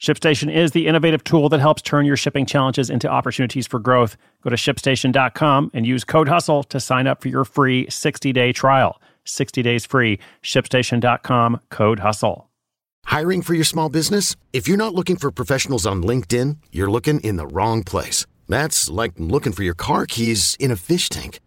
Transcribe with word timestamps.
ShipStation 0.00 0.54
is 0.54 0.70
the 0.70 0.86
innovative 0.86 1.24
tool 1.24 1.48
that 1.48 1.58
helps 1.58 1.82
turn 1.82 2.06
your 2.06 2.16
shipping 2.16 2.46
challenges 2.46 2.88
into 2.88 3.08
opportunities 3.08 3.66
for 3.66 3.80
growth. 3.80 4.16
Go 4.42 4.50
to 4.50 4.56
shipstation.com 4.56 5.72
and 5.74 5.84
use 5.84 6.04
code 6.04 6.28
HUSTLE 6.28 6.62
to 6.64 6.78
sign 6.78 7.08
up 7.08 7.20
for 7.20 7.28
your 7.28 7.44
free 7.44 7.88
60 7.90 8.32
day 8.32 8.52
trial. 8.52 9.00
60 9.24 9.60
days 9.62 9.84
free. 9.84 10.20
ShipStation.com, 10.42 11.60
code 11.70 11.98
HUSTLE. 11.98 12.48
Hiring 13.06 13.42
for 13.42 13.54
your 13.54 13.64
small 13.64 13.88
business? 13.88 14.36
If 14.52 14.68
you're 14.68 14.76
not 14.76 14.94
looking 14.94 15.16
for 15.16 15.32
professionals 15.32 15.86
on 15.86 16.02
LinkedIn, 16.02 16.58
you're 16.70 16.90
looking 16.90 17.18
in 17.20 17.36
the 17.36 17.46
wrong 17.46 17.82
place. 17.82 18.24
That's 18.48 18.88
like 18.88 19.12
looking 19.16 19.52
for 19.52 19.64
your 19.64 19.74
car 19.74 20.06
keys 20.06 20.56
in 20.60 20.70
a 20.70 20.76
fish 20.76 21.08
tank. 21.08 21.40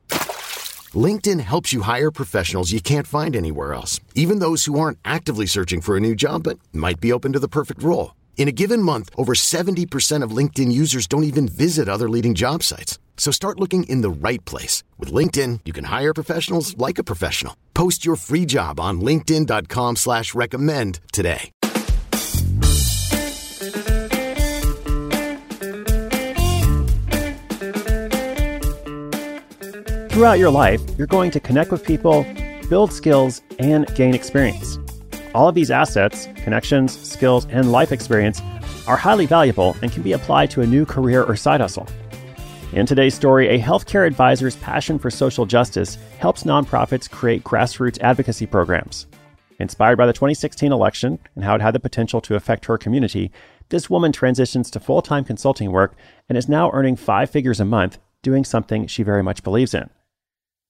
LinkedIn 0.93 1.40
helps 1.40 1.71
you 1.71 1.81
hire 1.84 2.12
professionals 2.12 2.73
you 2.73 2.81
can't 2.81 3.07
find 3.07 3.34
anywhere 3.34 3.73
else, 3.73 4.02
even 4.13 4.40
those 4.40 4.65
who 4.65 4.77
aren't 4.77 4.99
actively 5.05 5.45
searching 5.45 5.79
for 5.79 5.95
a 5.95 6.02
new 6.02 6.15
job 6.15 6.43
but 6.43 6.59
might 6.73 6.99
be 6.99 7.13
open 7.13 7.31
to 7.31 7.40
the 7.40 7.48
perfect 7.48 7.81
role. 7.81 8.12
In 8.38 8.48
a 8.48 8.52
given 8.52 8.81
month, 8.81 9.12
over 9.16 9.34
70% 9.34 10.23
of 10.23 10.35
LinkedIn 10.35 10.71
users 10.71 11.05
don't 11.08 11.26
even 11.26 11.48
visit 11.48 11.88
other 11.88 12.09
leading 12.09 12.34
job 12.34 12.63
sites. 12.63 12.98
So 13.15 13.32
start 13.32 13.60
looking 13.60 13.84
in 13.84 14.01
the 14.01 14.10
right 14.10 14.43
place. 14.46 14.84
With 14.98 15.13
LinkedIn, 15.13 15.60
you 15.63 15.74
can 15.74 15.85
hire 15.85 16.13
professionals 16.13 16.76
like 16.77 16.98
a 16.98 17.04
professional. 17.04 17.55
Post 17.76 18.04
your 18.04 18.15
free 18.15 18.48
job 18.48 18.79
on 18.79 18.99
linkedin.com 18.99 19.98
slash 19.98 20.34
recommend 20.34 20.99
today. 21.13 21.52
Throughout 30.12 30.40
your 30.40 30.52
life, 30.52 30.82
you're 30.98 31.07
going 31.07 31.32
to 31.32 31.40
connect 31.40 31.71
with 31.71 31.84
people, 31.84 32.26
build 32.70 32.91
skills, 32.91 33.41
and 33.59 33.93
gain 33.96 34.13
experience. 34.13 34.77
All 35.34 35.48
of 35.48 35.55
these 35.55 35.71
assets, 35.71 36.27
connections, 36.35 36.98
skills, 37.07 37.46
and 37.46 37.71
life 37.71 37.93
experience 37.93 38.41
are 38.85 38.98
highly 38.98 39.26
valuable 39.26 39.77
and 39.82 39.91
can 39.91 40.04
be 40.04 40.12
applied 40.12 40.51
to 40.51 40.62
a 40.62 40.68
new 40.68 40.85
career 40.85 41.24
or 41.24 41.37
side 41.37 41.62
hustle. 41.62 41.87
In 42.74 42.85
today's 42.85 43.15
story, 43.15 43.48
a 43.48 43.59
healthcare 43.59 44.05
advisor's 44.05 44.57
passion 44.57 44.99
for 44.99 45.09
social 45.09 45.46
justice 45.46 45.98
helps 46.20 46.43
nonprofits 46.43 47.09
create 47.09 47.43
grassroots 47.46 47.99
advocacy 48.02 48.46
programs. 48.46 49.07
Inspired 49.59 49.98
by 49.98 50.05
the 50.05 50.13
2016 50.13 50.71
election 50.71 51.18
and 51.35 51.46
how 51.46 51.55
it 51.55 51.62
had 51.62 51.76
the 51.76 51.79
potential 51.79 52.20
to 52.21 52.35
affect 52.35 52.65
her 52.65 52.77
community, 52.77 53.32
this 53.70 53.90
woman 53.90 54.12
transitions 54.12 54.70
to 54.71 54.79
full 54.82 55.02
time 55.02 55.24
consulting 55.24 55.71
work 55.71 55.96
and 56.27 56.37
is 56.37 56.49
now 56.49 56.71
earning 56.74 56.98
five 56.98 57.29
figures 57.29 57.62
a 57.62 57.65
month 57.65 57.99
doing 58.21 58.43
something 58.43 58.85
she 58.85 59.04
very 59.04 59.24
much 59.24 59.43
believes 59.43 59.74
in. 59.74 59.90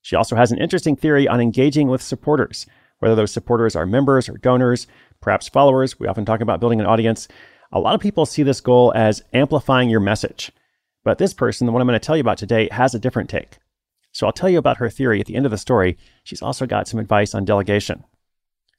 She 0.03 0.15
also 0.15 0.35
has 0.35 0.51
an 0.51 0.59
interesting 0.59 0.95
theory 0.95 1.27
on 1.27 1.41
engaging 1.41 1.87
with 1.87 2.01
supporters 2.01 2.67
whether 3.01 3.15
those 3.15 3.31
supporters 3.31 3.75
are 3.75 3.85
members 3.85 4.29
or 4.29 4.37
donors, 4.37 4.87
perhaps 5.21 5.49
followers. 5.49 5.99
We 5.99 6.07
often 6.07 6.23
talk 6.23 6.39
about 6.39 6.59
building 6.59 6.79
an 6.79 6.85
audience. 6.85 7.27
A 7.71 7.79
lot 7.79 7.95
of 7.95 8.01
people 8.01 8.25
see 8.25 8.43
this 8.43 8.61
goal 8.61 8.93
as 8.95 9.23
amplifying 9.33 9.89
your 9.89 9.99
message. 9.99 10.51
But 11.03 11.17
this 11.17 11.33
person, 11.33 11.65
the 11.65 11.73
one 11.73 11.81
I'm 11.81 11.87
going 11.87 11.99
to 11.99 12.05
tell 12.05 12.15
you 12.15 12.21
about 12.21 12.37
today, 12.37 12.69
has 12.71 12.93
a 12.93 12.99
different 12.99 13.29
take. 13.29 13.57
So 14.11 14.27
I'll 14.27 14.33
tell 14.33 14.49
you 14.49 14.59
about 14.59 14.77
her 14.77 14.89
theory 14.89 15.19
at 15.19 15.25
the 15.25 15.35
end 15.35 15.45
of 15.45 15.51
the 15.51 15.57
story. 15.57 15.97
She's 16.23 16.41
also 16.41 16.67
got 16.67 16.87
some 16.87 16.99
advice 16.99 17.33
on 17.33 17.43
delegation. 17.43 18.03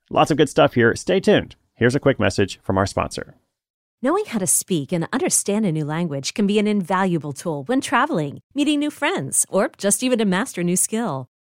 Lots 0.09 0.31
of 0.31 0.37
good 0.37 0.49
stuff 0.49 0.75
here. 0.75 0.94
Stay 0.94 1.19
tuned. 1.19 1.56
Here's 1.75 1.94
a 1.97 2.00
quick 2.00 2.21
message 2.21 2.61
from 2.62 2.78
our 2.78 2.87
sponsor. 2.87 3.34
Knowing 4.03 4.25
how 4.27 4.38
to 4.38 4.47
speak 4.47 4.93
and 4.93 5.09
understand 5.12 5.65
a 5.65 5.72
new 5.72 5.84
language 5.84 6.34
can 6.34 6.47
be 6.47 6.59
an 6.59 6.66
invaluable 6.66 7.32
tool 7.32 7.65
when 7.65 7.81
traveling, 7.81 8.41
meeting 8.55 8.78
new 8.78 8.91
friends, 8.91 9.47
or 9.49 9.71
just 9.78 10.03
even 10.03 10.19
to 10.19 10.25
master 10.25 10.61
a 10.61 10.65
new 10.65 10.77
skill. 10.77 11.28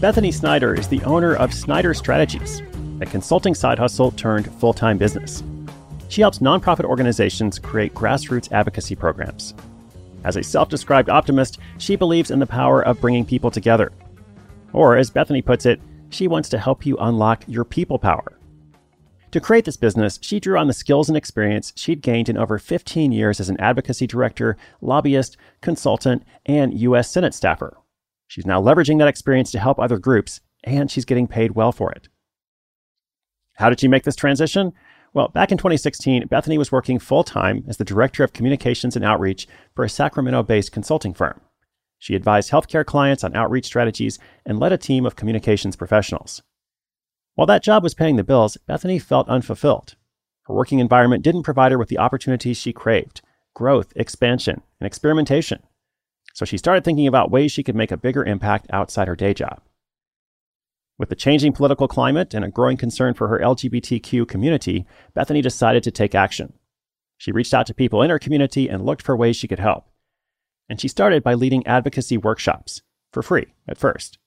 Bethany 0.00 0.32
Snyder 0.32 0.72
is 0.72 0.88
the 0.88 1.02
owner 1.02 1.34
of 1.34 1.52
Snyder 1.52 1.92
Strategies, 1.92 2.62
a 3.02 3.04
consulting 3.04 3.54
side 3.54 3.78
hustle 3.78 4.10
turned 4.12 4.50
full 4.54 4.72
time 4.72 4.96
business. 4.96 5.42
She 6.08 6.22
helps 6.22 6.38
nonprofit 6.38 6.84
organizations 6.84 7.58
create 7.58 7.92
grassroots 7.92 8.50
advocacy 8.50 8.94
programs. 8.94 9.52
As 10.24 10.36
a 10.36 10.42
self 10.42 10.70
described 10.70 11.10
optimist, 11.10 11.58
she 11.76 11.96
believes 11.96 12.30
in 12.30 12.38
the 12.38 12.46
power 12.46 12.80
of 12.80 12.98
bringing 12.98 13.26
people 13.26 13.50
together. 13.50 13.92
Or, 14.72 14.96
as 14.96 15.10
Bethany 15.10 15.42
puts 15.42 15.66
it, 15.66 15.82
she 16.08 16.28
wants 16.28 16.48
to 16.48 16.58
help 16.58 16.86
you 16.86 16.96
unlock 16.96 17.44
your 17.46 17.66
people 17.66 17.98
power. 17.98 18.38
To 19.32 19.40
create 19.40 19.66
this 19.66 19.76
business, 19.76 20.18
she 20.22 20.40
drew 20.40 20.56
on 20.56 20.66
the 20.66 20.72
skills 20.72 21.10
and 21.10 21.16
experience 21.16 21.74
she'd 21.76 22.00
gained 22.00 22.30
in 22.30 22.38
over 22.38 22.58
15 22.58 23.12
years 23.12 23.38
as 23.38 23.50
an 23.50 23.60
advocacy 23.60 24.06
director, 24.06 24.56
lobbyist, 24.80 25.36
consultant, 25.60 26.24
and 26.46 26.80
U.S. 26.80 27.10
Senate 27.10 27.34
staffer. 27.34 27.76
She's 28.30 28.46
now 28.46 28.62
leveraging 28.62 29.00
that 29.00 29.08
experience 29.08 29.50
to 29.50 29.58
help 29.58 29.80
other 29.80 29.98
groups, 29.98 30.40
and 30.62 30.88
she's 30.88 31.04
getting 31.04 31.26
paid 31.26 31.56
well 31.56 31.72
for 31.72 31.90
it. 31.90 32.08
How 33.54 33.68
did 33.68 33.80
she 33.80 33.88
make 33.88 34.04
this 34.04 34.14
transition? 34.14 34.72
Well, 35.12 35.26
back 35.26 35.50
in 35.50 35.58
2016, 35.58 36.28
Bethany 36.28 36.56
was 36.56 36.70
working 36.70 37.00
full 37.00 37.24
time 37.24 37.64
as 37.66 37.78
the 37.78 37.84
Director 37.84 38.22
of 38.22 38.32
Communications 38.32 38.94
and 38.94 39.04
Outreach 39.04 39.48
for 39.74 39.84
a 39.84 39.88
Sacramento 39.88 40.44
based 40.44 40.70
consulting 40.70 41.12
firm. 41.12 41.40
She 41.98 42.14
advised 42.14 42.52
healthcare 42.52 42.86
clients 42.86 43.24
on 43.24 43.34
outreach 43.34 43.64
strategies 43.64 44.20
and 44.46 44.60
led 44.60 44.70
a 44.70 44.78
team 44.78 45.04
of 45.04 45.16
communications 45.16 45.74
professionals. 45.74 46.40
While 47.34 47.48
that 47.48 47.64
job 47.64 47.82
was 47.82 47.94
paying 47.94 48.14
the 48.14 48.22
bills, 48.22 48.56
Bethany 48.68 49.00
felt 49.00 49.28
unfulfilled. 49.28 49.96
Her 50.44 50.54
working 50.54 50.78
environment 50.78 51.24
didn't 51.24 51.42
provide 51.42 51.72
her 51.72 51.78
with 51.78 51.88
the 51.88 51.98
opportunities 51.98 52.58
she 52.58 52.72
craved 52.72 53.22
growth, 53.54 53.92
expansion, 53.96 54.62
and 54.78 54.86
experimentation. 54.86 55.64
So 56.40 56.46
she 56.46 56.56
started 56.56 56.84
thinking 56.84 57.06
about 57.06 57.30
ways 57.30 57.52
she 57.52 57.62
could 57.62 57.76
make 57.76 57.90
a 57.90 57.98
bigger 57.98 58.24
impact 58.24 58.64
outside 58.72 59.08
her 59.08 59.14
day 59.14 59.34
job. 59.34 59.60
With 60.98 61.10
the 61.10 61.14
changing 61.14 61.52
political 61.52 61.86
climate 61.86 62.32
and 62.32 62.46
a 62.46 62.50
growing 62.50 62.78
concern 62.78 63.12
for 63.12 63.28
her 63.28 63.38
LGBTQ 63.40 64.26
community, 64.26 64.86
Bethany 65.12 65.42
decided 65.42 65.82
to 65.82 65.90
take 65.90 66.14
action. 66.14 66.54
She 67.18 67.30
reached 67.30 67.52
out 67.52 67.66
to 67.66 67.74
people 67.74 68.00
in 68.00 68.08
her 68.08 68.18
community 68.18 68.70
and 68.70 68.86
looked 68.86 69.02
for 69.02 69.14
ways 69.14 69.36
she 69.36 69.48
could 69.48 69.58
help. 69.58 69.90
And 70.66 70.80
she 70.80 70.88
started 70.88 71.22
by 71.22 71.34
leading 71.34 71.66
advocacy 71.66 72.16
workshops 72.16 72.80
for 73.12 73.22
free 73.22 73.52
at 73.68 73.76
first. 73.76 74.18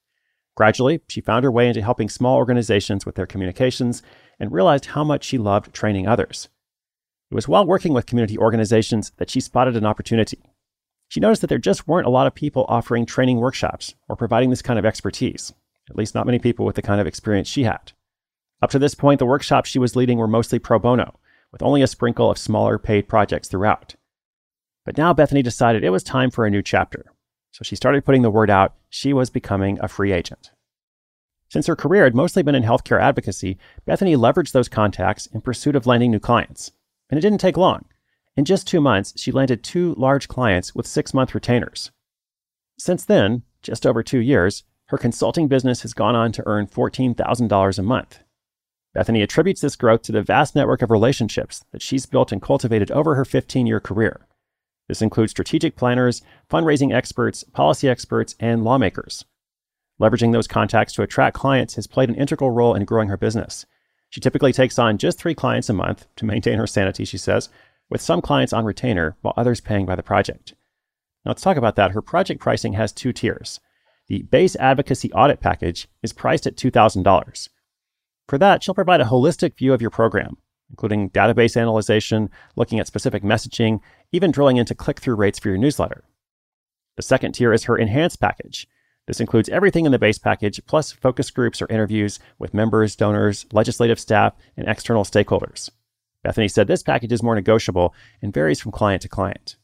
Gradually, 0.56 1.02
she 1.08 1.20
found 1.20 1.44
her 1.44 1.52
way 1.52 1.68
into 1.68 1.82
helping 1.82 2.10
small 2.10 2.38
organizations 2.38 3.08
with 3.08 3.16
their 3.16 3.26
communications 3.26 4.04
and 4.40 4.52
realized 4.52 4.86
how 4.86 5.04
much 5.04 5.24
she 5.24 5.40
loved 5.40 5.74
training 5.74 6.08
others. 6.08 6.48
It 7.32 7.34
was 7.34 7.48
while 7.48 7.66
working 7.66 7.92
with 7.92 8.06
community 8.06 8.38
organizations 8.38 9.14
that 9.18 9.32
she 9.32 9.40
spotted 9.40 9.76
an 9.76 9.88
opportunity. 9.88 10.44
She 11.14 11.20
noticed 11.20 11.42
that 11.42 11.48
there 11.48 11.60
just 11.60 11.88
weren't 11.88 12.08
a 12.08 12.10
lot 12.10 12.26
of 12.26 12.34
people 12.34 12.66
offering 12.68 13.06
training 13.06 13.38
workshops 13.38 13.94
or 14.10 14.16
providing 14.16 14.50
this 14.50 14.64
kind 14.64 14.80
of 14.80 14.86
expertise 14.86 15.54
at 15.88 15.96
least 15.96 16.16
not 16.16 16.26
many 16.26 16.40
people 16.40 16.66
with 16.66 16.76
the 16.76 16.82
kind 16.82 17.00
of 17.00 17.06
experience 17.06 17.48
she 17.48 17.66
had. 17.66 17.92
Up 18.64 18.72
to 18.72 18.80
this 18.80 18.96
point, 18.96 19.20
the 19.20 19.26
workshops 19.28 19.70
she 19.70 19.78
was 19.78 19.96
leading 19.96 20.18
were 20.18 20.28
mostly 20.28 20.58
pro 20.58 20.80
bono, 20.80 21.20
with 21.52 21.62
only 21.62 21.84
a 21.84 21.88
sprinkle 21.88 22.32
of 22.32 22.40
smaller 22.40 22.80
paid 22.80 23.08
projects 23.08 23.48
throughout. 23.48 23.94
But 24.86 24.98
now 24.98 25.14
Bethany 25.14 25.44
decided 25.44 25.84
it 25.84 25.92
was 25.92 26.02
time 26.02 26.32
for 26.32 26.48
a 26.48 26.50
new 26.50 26.64
chapter, 26.64 27.06
so 27.52 27.62
she 27.62 27.76
started 27.76 28.06
putting 28.06 28.24
the 28.24 28.32
word 28.32 28.50
out 28.50 28.74
she 28.90 29.14
was 29.14 29.30
becoming 29.30 29.78
a 29.84 29.88
free 29.88 30.14
agent. 30.14 30.50
Since 31.48 31.68
her 31.68 31.76
career 31.76 32.06
had 32.06 32.16
mostly 32.16 32.42
been 32.42 32.56
in 32.56 32.64
healthcare 32.64 33.00
advocacy, 33.00 33.60
Bethany 33.86 34.16
leveraged 34.16 34.54
those 34.54 34.68
contacts 34.68 35.28
in 35.28 35.42
pursuit 35.42 35.76
of 35.76 35.86
landing 35.86 36.10
new 36.10 36.20
clients. 36.20 36.72
And 37.12 37.20
it 37.20 37.22
didn't 37.22 37.38
take 37.38 37.56
long. 37.56 37.86
In 38.36 38.46
just 38.46 38.68
two 38.68 38.82
months, 38.82 39.14
she 39.16 39.32
landed 39.32 39.64
two 39.64 39.94
large 39.96 40.28
clients 40.28 40.74
with 40.74 40.88
six 40.88 41.14
month 41.14 41.36
retainers. 41.36 41.92
Since 42.80 43.06
then, 43.06 43.44
just 43.62 43.86
over 43.86 44.02
two 44.02 44.20
years, 44.20 44.64
her 44.88 44.98
consulting 44.98 45.48
business 45.48 45.84
has 45.84 45.94
gone 45.94 46.16
on 46.16 46.32
to 46.34 46.44
earn 46.46 46.68
$14,000 46.68 47.80
a 47.80 47.84
month. 47.84 48.20
Bethany 48.94 49.22
attributes 49.22 49.62
this 49.62 49.76
growth 49.76 50.02
to 50.04 50.12
the 50.12 50.22
vast 50.22 50.56
network 50.56 50.82
of 50.82 50.92
relationships 50.92 51.64
that 51.72 51.82
she's 51.82 52.06
built 52.06 52.32
and 52.32 52.42
cultivated 52.42 52.92
over 52.92 53.16
her 53.16 53.26
15 53.26 53.66
year 53.66 53.80
career. 53.80 54.28
This 54.88 55.02
includes 55.02 55.32
strategic 55.32 55.76
planners, 55.76 56.22
fundraising 56.50 56.94
experts, 56.94 57.44
policy 57.44 57.88
experts, 57.88 58.36
and 58.40 58.64
lawmakers. 58.64 59.26
Leveraging 60.02 60.34
those 60.34 60.48
contacts 60.48 60.94
to 60.94 61.04
attract 61.04 61.36
clients 61.36 61.76
has 61.76 61.88
played 61.88 62.10
an 62.10 62.16
integral 62.16 62.52
role 62.52 62.76
in 62.76 62.84
growing 62.84 63.10
her 63.10 63.18
business. 63.18 63.66
She 64.10 64.20
typically 64.20 64.54
takes 64.54 64.78
on 64.78 64.98
just 64.98 65.18
three 65.18 65.34
clients 65.34 65.70
a 65.70 65.74
month 65.74 66.06
to 66.18 66.26
maintain 66.26 66.58
her 66.58 66.68
sanity, 66.68 67.06
she 67.06 67.18
says, 67.18 67.50
with 67.90 68.02
some 68.02 68.22
clients 68.22 68.54
on 68.54 68.66
retainer 68.66 69.16
while 69.22 69.34
others 69.38 69.62
paying 69.62 69.86
by 69.86 69.96
the 69.96 70.04
project. 70.04 70.54
Now, 71.26 71.32
let's 71.32 71.42
talk 71.42 71.58
about 71.58 71.76
that. 71.76 71.92
Her 71.92 72.02
project 72.02 72.42
pricing 72.42 72.74
has 72.74 72.92
two 72.92 73.14
tiers. 73.14 73.60
The 74.08 74.24
base 74.24 74.56
advocacy 74.58 75.12
audit 75.14 75.40
package 75.40 75.88
is 76.02 76.12
priced 76.12 76.46
at 76.46 76.58
$2,000. 76.58 77.50
For 78.28 78.38
that, 78.38 78.64
she'll 78.64 78.76
provide 78.76 79.02
a 79.02 79.06
holistic 79.06 79.58
view 79.58 79.74
of 79.74 79.82
your 79.82 79.90
program, 79.90 80.38
including 80.70 81.10
database 81.12 81.56
analysis, 81.56 82.12
looking 82.56 82.80
at 82.80 82.88
specific 82.88 83.24
messaging, 83.24 83.80
even 84.12 84.32
drilling 84.32 84.58
into 84.58 84.76
click 84.76 85.00
through 85.00 85.16
rates 85.16 85.40
for 85.40 85.50
your 85.50 85.58
newsletter. 85.58 86.04
The 86.98 87.04
second 87.04 87.34
tier 87.34 87.54
is 87.54 87.64
her 87.64 87.78
enhanced 87.78 88.20
package. 88.20 88.68
This 89.08 89.20
includes 89.20 89.50
everything 89.50 89.86
in 89.86 89.92
the 89.92 90.00
base 90.00 90.18
package, 90.18 90.62
plus 90.66 90.92
focus 90.92 91.30
groups 91.32 91.62
or 91.62 91.68
interviews 91.70 92.20
with 92.40 92.54
members, 92.54 92.96
donors, 92.96 93.46
legislative 93.52 94.00
staff, 94.00 94.34
and 94.56 94.68
external 94.68 95.04
stakeholders. 95.04 95.70
Bethany 96.24 96.48
said 96.48 96.68
this 96.68 96.84
package 96.84 97.12
is 97.12 97.24
more 97.24 97.36
negotiable 97.36 97.94
and 98.22 98.34
varies 98.34 98.60
from 98.60 98.72
client 98.72 99.02
to 99.02 99.10
client. 99.10 99.58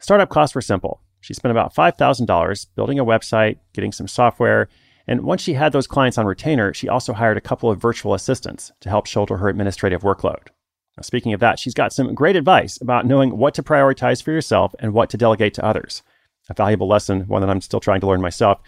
Startup 0.00 0.28
costs 0.28 0.54
were 0.54 0.62
simple. 0.62 1.02
She 1.20 1.34
spent 1.34 1.50
about 1.50 1.74
$5,000 1.74 2.66
building 2.74 2.98
a 2.98 3.04
website, 3.04 3.58
getting 3.74 3.92
some 3.92 4.08
software, 4.08 4.68
and 5.06 5.22
once 5.22 5.42
she 5.42 5.54
had 5.54 5.72
those 5.72 5.88
clients 5.88 6.18
on 6.18 6.24
retainer, 6.24 6.72
she 6.72 6.88
also 6.88 7.12
hired 7.12 7.36
a 7.36 7.40
couple 7.40 7.68
of 7.68 7.80
virtual 7.80 8.14
assistants 8.14 8.70
to 8.80 8.88
help 8.88 9.06
shoulder 9.06 9.38
her 9.38 9.48
administrative 9.48 10.02
workload. 10.02 10.48
Now, 10.96 11.02
speaking 11.02 11.32
of 11.32 11.40
that, 11.40 11.58
she's 11.58 11.74
got 11.74 11.92
some 11.92 12.14
great 12.14 12.36
advice 12.36 12.80
about 12.80 13.06
knowing 13.06 13.36
what 13.36 13.54
to 13.54 13.62
prioritize 13.62 14.22
for 14.22 14.30
yourself 14.30 14.74
and 14.78 14.92
what 14.92 15.10
to 15.10 15.16
delegate 15.16 15.52
to 15.54 15.64
others. 15.64 16.02
A 16.48 16.54
valuable 16.54 16.88
lesson, 16.88 17.22
one 17.22 17.42
that 17.42 17.50
I'm 17.50 17.60
still 17.60 17.80
trying 17.80 18.00
to 18.00 18.06
learn 18.06 18.20
myself. 18.20 18.60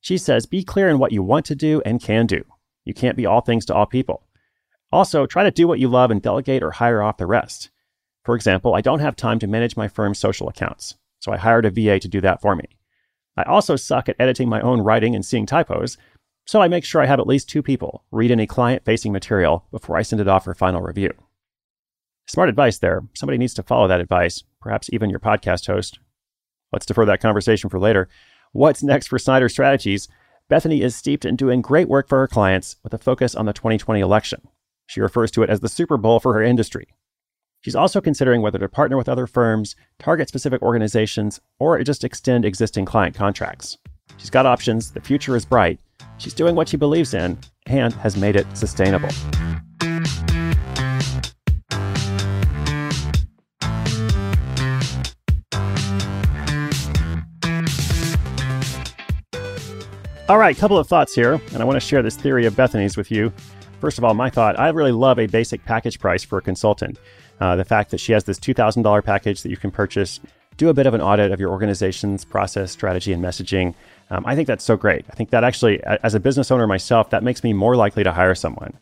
She 0.00 0.18
says, 0.18 0.44
be 0.44 0.64
clear 0.64 0.88
in 0.88 0.98
what 0.98 1.12
you 1.12 1.22
want 1.22 1.46
to 1.46 1.54
do 1.54 1.80
and 1.84 2.02
can 2.02 2.26
do. 2.26 2.44
You 2.84 2.92
can't 2.92 3.16
be 3.16 3.24
all 3.24 3.40
things 3.40 3.64
to 3.66 3.74
all 3.74 3.86
people. 3.86 4.23
Also, 4.94 5.26
try 5.26 5.42
to 5.42 5.50
do 5.50 5.68
what 5.68 5.78
you 5.78 5.88
love 5.88 6.10
and 6.10 6.22
delegate 6.22 6.62
or 6.62 6.70
hire 6.70 7.02
off 7.02 7.18
the 7.18 7.26
rest. 7.26 7.70
For 8.24 8.34
example, 8.34 8.74
I 8.74 8.80
don't 8.80 9.00
have 9.00 9.16
time 9.16 9.38
to 9.40 9.46
manage 9.46 9.76
my 9.76 9.88
firm's 9.88 10.18
social 10.18 10.48
accounts 10.48 10.94
so 11.24 11.32
I 11.32 11.38
hired 11.38 11.64
a 11.64 11.70
VA 11.70 11.98
to 11.98 12.08
do 12.08 12.20
that 12.20 12.42
for 12.42 12.54
me. 12.54 12.64
I 13.34 13.44
also 13.44 13.76
suck 13.76 14.10
at 14.10 14.16
editing 14.18 14.46
my 14.46 14.60
own 14.60 14.82
writing 14.82 15.14
and 15.14 15.24
seeing 15.24 15.46
typos, 15.46 15.96
so 16.44 16.60
I 16.60 16.68
make 16.68 16.84
sure 16.84 17.00
I 17.00 17.06
have 17.06 17.18
at 17.18 17.26
least 17.26 17.48
two 17.48 17.62
people 17.62 18.04
read 18.10 18.30
any 18.30 18.46
client 18.46 18.84
facing 18.84 19.10
material 19.10 19.64
before 19.70 19.96
I 19.96 20.02
send 20.02 20.20
it 20.20 20.28
off 20.28 20.44
for 20.44 20.54
final 20.54 20.82
review. 20.82 21.10
Smart 22.26 22.50
advice 22.50 22.78
there. 22.78 23.02
Somebody 23.14 23.38
needs 23.38 23.54
to 23.54 23.62
follow 23.62 23.88
that 23.88 24.02
advice, 24.02 24.44
perhaps 24.60 24.90
even 24.92 25.08
your 25.08 25.18
podcast 25.18 25.66
host. 25.66 25.98
Let's 26.72 26.84
defer 26.84 27.06
that 27.06 27.22
conversation 27.22 27.70
for 27.70 27.80
later. 27.80 28.08
What's 28.52 28.82
next 28.82 29.06
for 29.06 29.18
Snyder 29.18 29.48
Strategies? 29.48 30.08
Bethany 30.50 30.82
is 30.82 30.94
steeped 30.94 31.24
in 31.24 31.36
doing 31.36 31.62
great 31.62 31.88
work 31.88 32.06
for 32.06 32.18
her 32.18 32.28
clients 32.28 32.76
with 32.82 32.92
a 32.92 32.98
focus 32.98 33.34
on 33.34 33.46
the 33.46 33.54
2020 33.54 34.00
election. 34.00 34.46
She 34.86 35.00
refers 35.00 35.30
to 35.32 35.42
it 35.42 35.50
as 35.50 35.60
the 35.60 35.68
Super 35.68 35.96
Bowl 35.96 36.20
for 36.20 36.34
her 36.34 36.42
industry. 36.42 36.86
She's 37.62 37.74
also 37.74 38.00
considering 38.00 38.42
whether 38.42 38.58
to 38.58 38.68
partner 38.68 38.98
with 38.98 39.08
other 39.08 39.26
firms, 39.26 39.74
target 39.98 40.28
specific 40.28 40.60
organizations, 40.60 41.40
or 41.58 41.82
just 41.82 42.04
extend 42.04 42.44
existing 42.44 42.84
client 42.84 43.14
contracts. 43.14 43.78
She's 44.18 44.28
got 44.28 44.44
options, 44.44 44.92
the 44.92 45.00
future 45.00 45.34
is 45.34 45.46
bright, 45.46 45.80
she's 46.18 46.34
doing 46.34 46.54
what 46.54 46.68
she 46.68 46.76
believes 46.76 47.14
in, 47.14 47.38
and 47.66 47.94
has 47.94 48.18
made 48.18 48.36
it 48.36 48.46
sustainable. 48.54 49.08
All 60.26 60.38
right, 60.38 60.56
couple 60.56 60.78
of 60.78 60.86
thoughts 60.86 61.14
here, 61.14 61.34
and 61.52 61.60
I 61.60 61.64
want 61.64 61.76
to 61.76 61.80
share 61.80 62.02
this 62.02 62.16
theory 62.16 62.46
of 62.46 62.56
Bethany's 62.56 62.96
with 62.96 63.10
you. 63.10 63.30
First 63.84 63.98
of 63.98 64.04
all, 64.04 64.14
my 64.14 64.30
thought 64.30 64.58
I 64.58 64.70
really 64.70 64.92
love 64.92 65.18
a 65.18 65.26
basic 65.26 65.62
package 65.66 66.00
price 66.00 66.24
for 66.24 66.38
a 66.38 66.40
consultant. 66.40 66.98
Uh, 67.38 67.54
the 67.54 67.66
fact 67.66 67.90
that 67.90 68.00
she 68.00 68.12
has 68.12 68.24
this 68.24 68.38
$2,000 68.38 69.04
package 69.04 69.42
that 69.42 69.50
you 69.50 69.58
can 69.58 69.70
purchase, 69.70 70.20
do 70.56 70.70
a 70.70 70.72
bit 70.72 70.86
of 70.86 70.94
an 70.94 71.02
audit 71.02 71.32
of 71.32 71.38
your 71.38 71.50
organization's 71.50 72.24
process, 72.24 72.72
strategy, 72.72 73.12
and 73.12 73.22
messaging. 73.22 73.74
Um, 74.08 74.24
I 74.24 74.36
think 74.36 74.46
that's 74.46 74.64
so 74.64 74.74
great. 74.74 75.04
I 75.10 75.12
think 75.12 75.28
that 75.32 75.44
actually, 75.44 75.84
as 75.84 76.14
a 76.14 76.18
business 76.18 76.50
owner 76.50 76.66
myself, 76.66 77.10
that 77.10 77.22
makes 77.22 77.44
me 77.44 77.52
more 77.52 77.76
likely 77.76 78.02
to 78.04 78.10
hire 78.10 78.34
someone. 78.34 78.72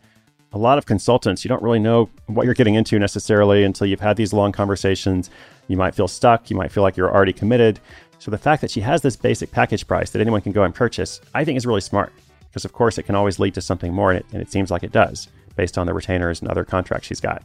A 0.53 0.59
lot 0.59 0.79
of 0.79 0.87
consultants, 0.87 1.45
you 1.45 1.49
don't 1.49 1.65
really 1.65 1.81
know 1.81 2.09
what 2.27 2.45
you're 2.45 2.55
getting 2.55 2.77
into 2.77 2.97
necessarily 3.01 3.65
until 3.65 3.89
you've 3.89 3.99
had 3.99 4.17
these 4.17 4.33
long 4.33 4.53
conversations. 4.53 5.31
You 5.67 5.77
might 5.77 5.97
feel 5.97 6.07
stuck. 6.07 6.49
You 6.49 6.55
might 6.55 6.71
feel 6.71 6.85
like 6.85 6.97
you're 6.97 7.13
already 7.13 7.33
committed. 7.33 7.81
So 8.21 8.31
the 8.31 8.39
fact 8.39 8.61
that 8.61 8.71
she 8.71 8.83
has 8.83 9.03
this 9.03 9.17
basic 9.17 9.51
package 9.51 9.85
price 9.85 10.11
that 10.11 10.21
anyone 10.21 10.43
can 10.43 10.53
go 10.53 10.63
and 10.63 10.73
purchase, 10.73 11.21
I 11.35 11.45
think 11.45 11.57
is 11.57 11.67
really 11.67 11.81
smart 11.81 12.13
because, 12.53 12.67
of 12.67 12.75
course, 12.75 12.99
it 12.99 13.05
can 13.05 13.15
always 13.15 13.39
lead 13.39 13.55
to 13.55 13.63
something 13.63 13.95
more, 13.95 14.11
and 14.11 14.21
it, 14.21 14.27
and 14.31 14.43
it 14.43 14.53
seems 14.53 14.71
like 14.71 14.83
it 14.83 14.93
does 14.93 15.29
based 15.57 15.79
on 15.79 15.87
the 15.87 15.95
retainers 15.95 16.43
and 16.43 16.51
other 16.51 16.65
contracts 16.65 17.07
she's 17.07 17.21
got. 17.21 17.43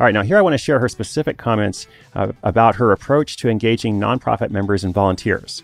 All 0.00 0.04
right, 0.04 0.12
now 0.12 0.22
here 0.22 0.36
I 0.36 0.42
want 0.42 0.54
to 0.54 0.58
share 0.58 0.80
her 0.80 0.88
specific 0.88 1.38
comments 1.38 1.86
uh, 2.16 2.32
about 2.42 2.74
her 2.74 2.90
approach 2.90 3.36
to 3.36 3.48
engaging 3.48 4.00
nonprofit 4.00 4.50
members 4.50 4.82
and 4.82 4.92
volunteers. 4.92 5.62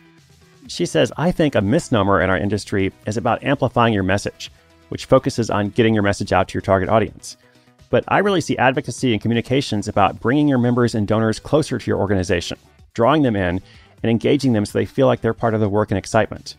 She 0.68 0.87
says, 0.87 1.12
I 1.16 1.33
think 1.33 1.56
a 1.56 1.61
misnomer 1.61 2.21
in 2.21 2.30
our 2.30 2.38
industry 2.38 2.92
is 3.06 3.16
about 3.16 3.42
amplifying 3.42 3.92
your 3.92 4.02
message, 4.04 4.50
which 4.90 5.06
focuses 5.06 5.50
on 5.50 5.71
getting 5.71 5.92
your 5.92 6.02
message 6.04 6.33
out 6.33 6.49
to 6.49 6.54
your 6.54 6.62
target 6.62 6.88
audience. 6.88 7.37
But 7.90 8.04
I 8.09 8.18
really 8.18 8.40
see 8.40 8.56
advocacy 8.59 9.12
and 9.12 9.21
communications 9.21 9.88
about 9.88 10.21
bringing 10.21 10.49
your 10.49 10.59
members 10.59 10.94
and 10.94 11.06
donors 11.06 11.40
closer 11.40 11.78
to 11.78 11.90
your 11.90 11.99
organization, 11.99 12.59
drawing 12.92 13.23
them 13.23 13.37
in, 13.37 13.61
and 14.02 14.11
engaging 14.11 14.52
them 14.52 14.64
so 14.66 14.78
they 14.78 14.87
feel 14.87 15.06
like 15.06 15.21
they're 15.21 15.35
part 15.35 15.54
of 15.54 15.61
the 15.61 15.68
work 15.68 15.90
and 15.90 15.99
excitement. 15.99 16.56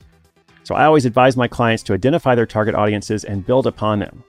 So 0.65 0.73
I 0.73 0.85
always 0.85 1.05
advise 1.05 1.37
my 1.37 1.47
clients 1.47 1.83
to 1.83 1.93
identify 1.93 2.33
their 2.33 2.47
target 2.47 2.73
audiences 2.73 3.23
and 3.23 3.45
build 3.45 3.67
upon 3.67 3.99
them. 3.99 4.23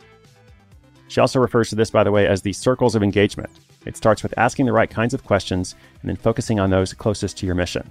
She 1.08 1.18
also 1.18 1.40
refers 1.40 1.70
to 1.70 1.76
this, 1.76 1.90
by 1.90 2.04
the 2.04 2.12
way, 2.12 2.26
as 2.26 2.42
the 2.42 2.52
circles 2.52 2.94
of 2.94 3.02
engagement. 3.02 3.48
It 3.86 3.96
starts 3.96 4.22
with 4.22 4.36
asking 4.36 4.66
the 4.66 4.72
right 4.74 4.90
kinds 4.90 5.14
of 5.14 5.24
questions 5.24 5.74
and 6.02 6.10
then 6.10 6.16
focusing 6.16 6.60
on 6.60 6.68
those 6.68 6.92
closest 6.92 7.38
to 7.38 7.46
your 7.46 7.54
mission. 7.54 7.90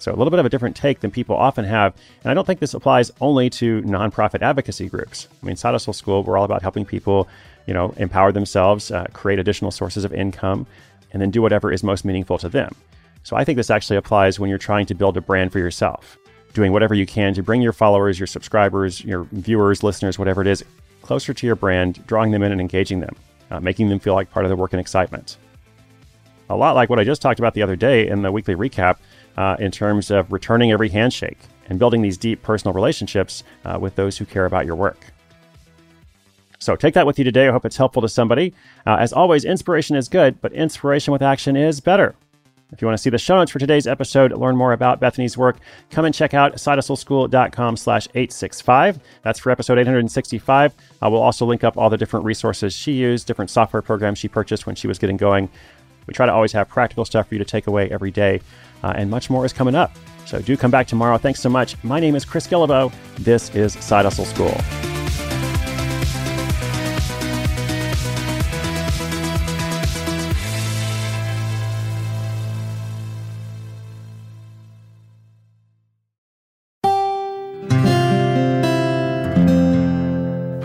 So, 0.00 0.12
a 0.12 0.16
little 0.16 0.32
bit 0.32 0.40
of 0.40 0.46
a 0.46 0.48
different 0.48 0.74
take 0.74 0.98
than 0.98 1.12
people 1.12 1.36
often 1.36 1.64
have. 1.64 1.94
And 2.24 2.30
I 2.32 2.34
don't 2.34 2.44
think 2.44 2.58
this 2.58 2.74
applies 2.74 3.12
only 3.20 3.48
to 3.50 3.80
nonprofit 3.82 4.42
advocacy 4.42 4.88
groups. 4.88 5.28
I 5.40 5.46
mean, 5.46 5.54
Side 5.54 5.70
Hustle 5.70 5.92
School, 5.92 6.24
we're 6.24 6.36
all 6.36 6.44
about 6.44 6.62
helping 6.62 6.84
people, 6.84 7.28
you 7.66 7.72
know, 7.72 7.94
empower 7.98 8.32
themselves, 8.32 8.90
uh, 8.90 9.06
create 9.12 9.38
additional 9.38 9.70
sources 9.70 10.04
of 10.04 10.12
income, 10.12 10.66
and 11.12 11.22
then 11.22 11.30
do 11.30 11.40
whatever 11.40 11.72
is 11.72 11.84
most 11.84 12.04
meaningful 12.04 12.36
to 12.38 12.48
them. 12.48 12.74
So 13.22 13.36
I 13.36 13.44
think 13.44 13.56
this 13.56 13.70
actually 13.70 13.96
applies 13.96 14.40
when 14.40 14.50
you're 14.50 14.58
trying 14.58 14.86
to 14.86 14.94
build 14.94 15.16
a 15.16 15.20
brand 15.20 15.52
for 15.52 15.60
yourself, 15.60 16.18
doing 16.52 16.72
whatever 16.72 16.94
you 16.94 17.06
can 17.06 17.34
to 17.34 17.42
bring 17.42 17.62
your 17.62 17.72
followers, 17.72 18.18
your 18.18 18.26
subscribers, 18.26 19.04
your 19.04 19.24
viewers, 19.32 19.82
listeners, 19.82 20.18
whatever 20.18 20.40
it 20.40 20.46
is, 20.46 20.64
closer 21.02 21.34
to 21.34 21.46
your 21.46 21.56
brand, 21.56 22.04
drawing 22.06 22.30
them 22.30 22.42
in 22.42 22.52
and 22.52 22.60
engaging 22.60 23.00
them, 23.00 23.14
uh, 23.50 23.60
making 23.60 23.88
them 23.88 23.98
feel 23.98 24.14
like 24.14 24.30
part 24.30 24.44
of 24.44 24.50
the 24.50 24.56
work 24.56 24.72
and 24.72 24.80
excitement. 24.80 25.36
A 26.48 26.56
lot 26.56 26.74
like 26.74 26.88
what 26.88 26.98
I 26.98 27.04
just 27.04 27.22
talked 27.22 27.38
about 27.38 27.54
the 27.54 27.62
other 27.62 27.76
day 27.76 28.08
in 28.08 28.22
the 28.22 28.30
weekly 28.30 28.54
recap 28.54 28.98
uh, 29.36 29.56
in 29.58 29.70
terms 29.70 30.10
of 30.10 30.32
returning 30.32 30.72
every 30.72 30.88
handshake 30.88 31.38
and 31.68 31.78
building 31.78 32.02
these 32.02 32.16
deep 32.16 32.42
personal 32.42 32.72
relationships 32.72 33.42
uh, 33.64 33.78
with 33.80 33.96
those 33.96 34.16
who 34.16 34.24
care 34.24 34.46
about 34.46 34.66
your 34.66 34.76
work. 34.76 34.98
So 36.58 36.74
take 36.74 36.94
that 36.94 37.06
with 37.06 37.18
you 37.18 37.24
today. 37.24 37.48
I 37.48 37.52
hope 37.52 37.64
it's 37.64 37.76
helpful 37.76 38.02
to 38.02 38.08
somebody. 38.08 38.54
Uh, 38.86 38.96
as 38.98 39.12
always, 39.12 39.44
inspiration 39.44 39.94
is 39.94 40.08
good, 40.08 40.40
but 40.40 40.52
inspiration 40.52 41.12
with 41.12 41.22
action 41.22 41.56
is 41.56 41.80
better. 41.80 42.14
If 42.72 42.82
you 42.82 42.86
want 42.86 42.98
to 42.98 43.02
see 43.02 43.10
the 43.10 43.18
show 43.18 43.36
notes 43.36 43.50
for 43.50 43.58
today's 43.58 43.86
episode, 43.86 44.32
learn 44.32 44.56
more 44.56 44.72
about 44.72 44.98
Bethany's 44.98 45.38
work, 45.38 45.58
come 45.90 46.04
and 46.04 46.14
check 46.14 46.34
out 46.34 46.54
sidehustleschool.com 46.54 47.76
slash 47.76 48.06
865. 48.14 48.98
That's 49.22 49.38
for 49.38 49.50
episode 49.50 49.78
865. 49.78 50.74
I 51.00 51.08
will 51.08 51.22
also 51.22 51.46
link 51.46 51.62
up 51.62 51.76
all 51.76 51.90
the 51.90 51.96
different 51.96 52.24
resources 52.24 52.74
she 52.74 52.92
used, 52.92 53.26
different 53.26 53.50
software 53.50 53.82
programs 53.82 54.18
she 54.18 54.28
purchased 54.28 54.66
when 54.66 54.74
she 54.74 54.88
was 54.88 54.98
getting 54.98 55.16
going. 55.16 55.48
We 56.06 56.14
try 56.14 56.26
to 56.26 56.32
always 56.32 56.52
have 56.52 56.68
practical 56.68 57.04
stuff 57.04 57.28
for 57.28 57.34
you 57.34 57.38
to 57.38 57.44
take 57.44 57.66
away 57.66 57.88
every 57.90 58.10
day, 58.10 58.40
uh, 58.82 58.94
and 58.96 59.10
much 59.10 59.30
more 59.30 59.44
is 59.44 59.52
coming 59.52 59.74
up. 59.74 59.96
So 60.24 60.40
do 60.40 60.56
come 60.56 60.70
back 60.70 60.88
tomorrow. 60.88 61.18
Thanks 61.18 61.40
so 61.40 61.48
much. 61.48 61.82
My 61.84 62.00
name 62.00 62.16
is 62.16 62.24
Chris 62.24 62.46
Guillebeau. 62.46 62.92
This 63.18 63.54
is 63.54 63.74
Side 63.74 64.04
Hustle 64.04 64.24
School. 64.24 64.54